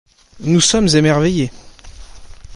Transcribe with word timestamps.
Nous 0.39 0.61
sommes 0.61 0.87
émerveillés. 0.95 1.51